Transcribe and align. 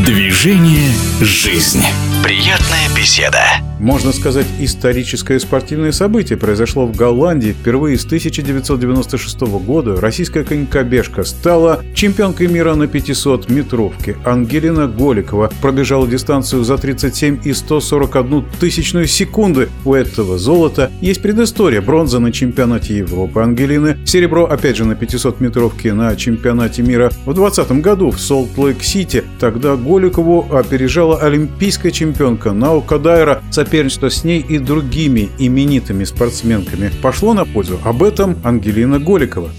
Движение 0.00 1.11
«Жизнь». 1.22 1.84
Приятная 2.24 2.88
беседа. 2.96 3.42
Можно 3.82 4.12
сказать, 4.12 4.46
историческое 4.60 5.40
спортивное 5.40 5.90
событие 5.90 6.38
произошло 6.38 6.86
в 6.86 6.94
Голландии. 6.94 7.50
Впервые 7.50 7.98
с 7.98 8.04
1996 8.04 9.40
года 9.40 10.00
российская 10.00 10.44
конькобежка 10.44 11.24
стала 11.24 11.82
чемпионкой 11.92 12.46
мира 12.46 12.76
на 12.76 12.86
500 12.86 13.50
метровке. 13.50 14.16
Ангелина 14.24 14.86
Голикова 14.86 15.50
пробежала 15.60 16.06
дистанцию 16.06 16.62
за 16.62 16.78
37 16.78 17.40
и 17.42 17.52
141 17.52 18.44
тысячную 18.60 19.08
секунды. 19.08 19.68
У 19.84 19.94
этого 19.94 20.38
золота 20.38 20.92
есть 21.00 21.20
предыстория. 21.20 21.82
Бронза 21.82 22.20
на 22.20 22.30
чемпионате 22.30 22.98
Европы 22.98 23.40
Ангелины, 23.40 23.98
серебро 24.06 24.44
опять 24.44 24.76
же 24.76 24.84
на 24.84 24.94
500 24.94 25.40
метровке 25.40 25.92
на 25.92 26.14
чемпионате 26.14 26.82
мира 26.82 27.10
в 27.26 27.34
2020 27.34 27.82
году 27.82 28.12
в 28.12 28.20
Солт-Лейк-Сити. 28.20 29.24
Тогда 29.40 29.74
Голикову 29.74 30.46
опережала 30.52 31.11
олимпийская 31.16 31.92
чемпионка 31.92 32.52
Нао 32.52 32.98
Кодайра. 32.98 33.42
Соперничество 33.50 34.10
с 34.10 34.24
ней 34.24 34.40
и 34.40 34.58
другими 34.58 35.30
именитыми 35.38 36.04
спортсменками 36.04 36.90
пошло 37.02 37.34
на 37.34 37.44
пользу. 37.44 37.78
Об 37.84 38.02
этом 38.02 38.36
Ангелина 38.44 38.98
Голикова. 38.98 39.50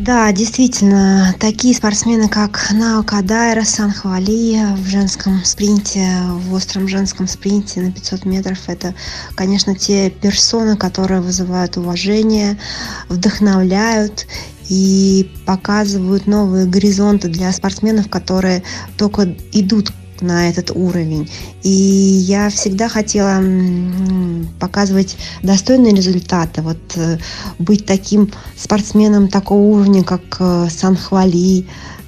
Да, 0.00 0.32
действительно, 0.32 1.34
такие 1.38 1.74
спортсмены, 1.74 2.30
как 2.30 2.70
Нао 2.72 3.02
Кадайра, 3.02 3.64
Сан 3.64 3.92
Хвали 3.92 4.74
в 4.76 4.88
женском 4.88 5.44
спринте, 5.44 6.08
в 6.30 6.54
остром 6.54 6.88
женском 6.88 7.28
спринте 7.28 7.82
на 7.82 7.92
500 7.92 8.24
метров, 8.24 8.58
это, 8.66 8.94
конечно, 9.34 9.74
те 9.74 10.08
персоны, 10.08 10.78
которые 10.78 11.20
вызывают 11.20 11.76
уважение, 11.76 12.58
вдохновляют 13.10 14.26
и 14.70 15.30
показывают 15.44 16.26
новые 16.26 16.64
горизонты 16.64 17.28
для 17.28 17.52
спортсменов, 17.52 18.08
которые 18.08 18.62
только 18.96 19.36
идут 19.52 19.92
на 20.20 20.48
этот 20.48 20.70
уровень. 20.70 21.30
И 21.62 21.70
я 21.70 22.48
всегда 22.50 22.88
хотела 22.88 23.42
показывать 24.58 25.16
достойные 25.42 25.94
результаты, 25.94 26.62
вот 26.62 26.78
э, 26.96 27.18
быть 27.58 27.86
таким 27.86 28.30
спортсменом 28.56 29.28
такого 29.28 29.60
уровня, 29.60 30.04
как 30.04 30.22
э, 30.38 30.68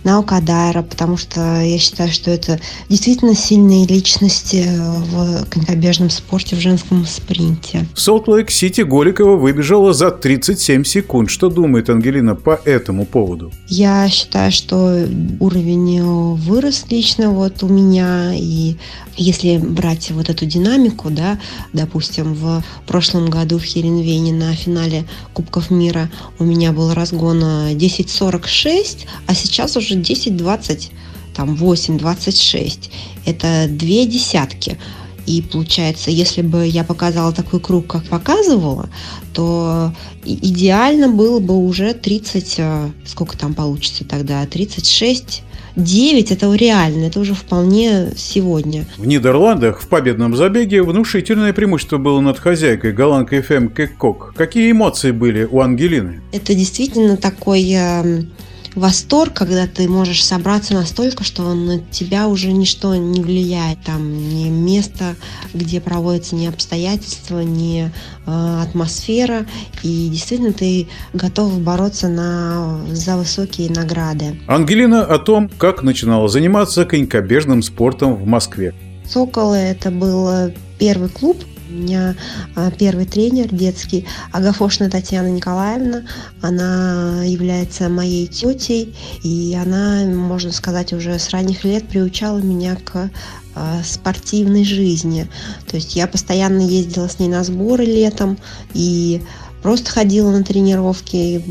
Санхвали, 0.03 0.13
Наукадайра, 0.13 0.83
потому 0.83 1.17
что 1.17 1.61
я 1.61 1.79
считаю, 1.79 2.11
что 2.11 2.31
это 2.31 2.61
действительно 2.89 3.35
сильные 3.35 3.87
личности 3.87 4.67
в 4.69 5.47
конькобежном 5.47 6.11
спорте, 6.11 6.57
в 6.57 6.61
женском 6.61 7.07
спринте. 7.07 7.87
В 7.95 8.01
Солт-Лейк-Сити 8.01 8.83
Голикова 8.83 9.37
выбежала 9.37 9.93
за 9.93 10.11
37 10.11 10.85
секунд. 10.85 11.31
Что 11.31 11.49
думает 11.49 11.91
Ангелина 11.91 12.35
по 12.35 12.61
этому 12.65 13.07
поводу? 13.07 13.53
Я 13.69 14.09
считаю, 14.09 14.53
что 14.53 15.07
уровень 15.41 16.03
вырос 16.35 16.85
лично 16.91 17.31
вот 17.31 17.63
у 17.63 17.69
меня, 17.69 18.33
и 18.35 18.77
если 19.17 19.59
брать 19.59 20.11
вот 20.11 20.29
эту 20.29 20.47
динамику, 20.47 21.11
да, 21.11 21.39
допустим, 21.73 22.35
в 22.35 22.65
прошлом 22.87 23.31
году 23.31 23.59
в 23.59 23.65
Херенвене 23.65 24.33
на 24.33 24.55
финале 24.55 25.05
Кубков 25.35 25.71
мира 25.71 26.11
у 26.39 26.45
меня 26.45 26.73
был 26.73 26.95
разгон 26.95 27.43
10.46, 27.43 29.07
а 29.27 29.35
сейчас 29.35 29.77
уже 29.77 29.92
10.20, 29.97 30.91
там 31.35 31.55
8.26. 31.55 32.91
Это 33.27 33.67
две 33.69 34.07
десятки. 34.07 34.79
И 35.27 35.41
получается, 35.41 36.11
если 36.11 36.43
бы 36.43 36.67
я 36.67 36.83
показала 36.83 37.33
такой 37.33 37.61
круг, 37.61 37.87
как 37.87 38.05
показывала, 38.05 38.89
то 39.33 39.93
идеально 40.25 41.09
было 41.09 41.39
бы 41.39 41.57
уже 41.57 41.95
30, 41.95 42.55
э, 42.59 42.91
сколько 43.07 43.39
там 43.39 43.55
получится 43.55 44.05
тогда, 44.05 44.45
36 44.47 45.43
9 45.77 46.31
это 46.31 46.53
реально, 46.55 47.07
это 47.07 47.21
уже 47.21 47.35
вполне 47.35 48.13
сегодня. 48.17 48.85
В 48.99 49.07
Нидерландах 49.07 49.81
в 49.81 49.89
победном 49.89 50.37
забеге 50.37 50.83
внушительное 50.83 51.53
преимущество 51.53 51.99
было 51.99 52.21
над 52.21 52.39
хозяйкой, 52.39 52.93
голландкой 52.93 53.43
Фем 53.43 53.71
Кеккок. 53.71 54.35
Какие 54.37 54.73
эмоции 54.73 55.13
были 55.13 55.45
у 55.45 55.61
Ангелины? 55.61 56.21
Это 56.33 56.55
действительно 56.55 57.17
такой 57.17 57.71
эм, 57.73 58.31
восторг, 58.75 59.35
когда 59.35 59.67
ты 59.67 59.89
можешь 59.89 60.25
собраться 60.25 60.75
настолько, 60.75 61.25
что 61.25 61.55
на 61.55 61.79
тебя 61.79 62.29
уже 62.29 62.53
ничто 62.53 62.95
не 62.95 63.21
влияет. 63.21 63.83
Там 63.85 64.13
ни 64.13 64.49
место, 64.49 65.17
где 65.55 65.81
проводятся 65.81 66.35
ни 66.35 66.47
обстоятельства, 66.47 67.41
ни 67.41 67.91
э, 68.27 68.63
атмосфера. 68.63 69.47
И 69.83 70.09
действительно 70.09 70.53
ты 70.53 70.89
готов 71.13 71.61
бороться 71.61 72.09
на, 72.09 72.81
за 72.91 73.17
высокие 73.17 73.71
награды. 73.71 74.41
Ангелина 74.47 75.05
о 75.05 75.19
том, 75.19 75.49
как 75.49 75.83
начинала 75.83 76.29
заниматься 76.29 76.85
конькобежным 76.85 77.63
спортом 77.63 78.15
в 78.15 78.27
Москве. 78.27 78.75
«Соколы»— 79.09 79.57
это 79.59 79.91
был 79.91 80.53
первый 80.79 81.09
клуб, 81.09 81.37
меня 81.73 82.15
а, 82.55 82.71
первый 82.71 83.07
тренер 83.07 83.49
детский 83.49 84.07
Агафошина 84.33 84.91
Татьяна 84.91 85.29
Николаевна. 85.29 86.03
Она 86.41 87.23
является 87.25 87.89
моей 87.89 88.27
тетей, 88.27 88.95
и 89.23 89.59
она, 89.61 90.05
можно 90.05 90.53
сказать, 90.53 90.93
уже 90.93 91.19
с 91.19 91.31
ранних 91.31 91.65
лет 91.65 91.89
приучала 91.89 92.39
меня 92.39 92.77
к 92.77 93.11
а, 93.55 93.83
спортивной 93.85 94.65
жизни. 94.65 95.29
То 95.69 95.77
есть 95.77 95.97
я 95.97 96.07
постоянно 96.07 96.61
ездила 96.61 97.09
с 97.09 97.19
ней 97.19 97.29
на 97.29 97.45
сборы 97.45 97.85
летом 97.85 98.39
и 98.73 99.23
просто 99.63 99.91
ходила 99.91 100.31
на 100.31 100.43
тренировки. 100.43 101.43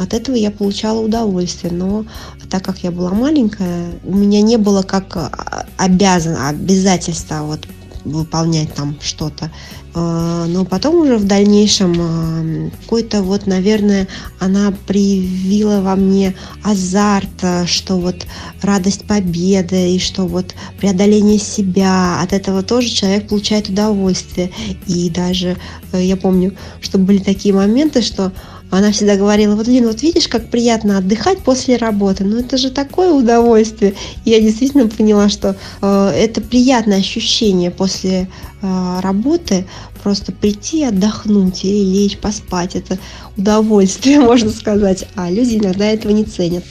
От 0.00 0.14
этого 0.14 0.36
я 0.36 0.50
получала 0.50 1.00
удовольствие. 1.00 1.72
Но 1.72 2.04
так 2.50 2.64
как 2.64 2.78
я 2.78 2.90
была 2.90 3.10
маленькая, 3.10 3.92
у 4.04 4.14
меня 4.14 4.40
не 4.40 4.56
было 4.56 4.82
как 4.82 5.16
а, 5.16 5.66
обязан, 5.76 6.36
обязательства 6.36 7.42
вот 7.42 7.66
выполнять 8.04 8.74
там 8.74 8.96
что-то. 9.00 9.50
А, 9.94 10.46
но 10.46 10.64
потом 10.64 10.96
уже 10.96 11.18
в 11.18 11.24
дальнейшем 11.24 11.94
а, 11.98 12.70
какой-то 12.82 13.22
вот, 13.22 13.46
наверное, 13.46 14.08
она 14.38 14.72
привила 14.86 15.80
во 15.80 15.96
мне 15.96 16.34
азарт, 16.62 17.28
а, 17.42 17.66
что 17.66 17.98
вот 17.98 18.26
радость 18.62 19.04
победы 19.04 19.94
и 19.94 19.98
что 19.98 20.26
вот 20.26 20.54
преодоление 20.78 21.38
себя, 21.38 22.20
от 22.22 22.32
этого 22.32 22.62
тоже 22.62 22.88
человек 22.88 23.28
получает 23.28 23.68
удовольствие. 23.68 24.50
И 24.86 25.10
даже 25.10 25.58
э, 25.92 26.02
я 26.02 26.16
помню, 26.16 26.54
что 26.80 26.98
были 26.98 27.18
такие 27.18 27.54
моменты, 27.54 28.00
что 28.00 28.32
она 28.78 28.90
всегда 28.90 29.16
говорила, 29.16 29.54
вот, 29.54 29.68
Лин, 29.68 29.86
вот 29.86 30.02
видишь, 30.02 30.28
как 30.28 30.48
приятно 30.48 30.96
отдыхать 30.96 31.38
после 31.40 31.76
работы. 31.76 32.24
Ну, 32.24 32.38
это 32.38 32.56
же 32.56 32.70
такое 32.70 33.12
удовольствие. 33.12 33.94
И 34.24 34.30
я 34.30 34.40
действительно 34.40 34.88
поняла, 34.88 35.28
что 35.28 35.56
э, 35.82 36.12
это 36.16 36.40
приятное 36.40 36.98
ощущение 36.98 37.70
после 37.70 38.28
э, 38.62 39.00
работы 39.02 39.66
просто 40.02 40.32
прийти 40.32 40.84
отдохнуть 40.84 41.64
или 41.64 41.84
лечь 41.84 42.16
поспать. 42.16 42.74
Это 42.74 42.98
удовольствие, 43.36 44.20
можно 44.22 44.50
сказать. 44.50 45.06
А 45.16 45.30
люди 45.30 45.56
иногда 45.56 45.84
этого 45.84 46.12
не 46.12 46.24
ценят. 46.24 46.64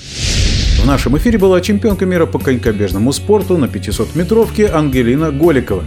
В 0.82 0.86
нашем 0.88 1.16
эфире 1.20 1.38
была 1.38 1.62
чемпионка 1.62 2.08
мира 2.08 2.26
по 2.26 2.40
конькобежному 2.40 3.14
спорту 3.14 3.58
на 3.58 3.66
500-метровке 3.66 4.66
Ангелина 4.72 5.32
Голикова. 5.32 5.84